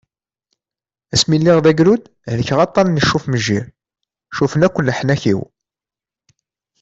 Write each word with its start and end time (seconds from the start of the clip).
Ass 1.13 1.23
mi 1.27 1.37
lliɣ 1.39 1.57
d 1.61 1.65
agrud 1.71 2.01
helkeɣ 2.31 2.59
aṭan 2.65 2.87
n 2.95 3.01
"Cuff-mejjir", 3.07 3.65
cuffen 4.35 4.65
akk 4.67 4.77
leḥnak-iw. 4.81 5.39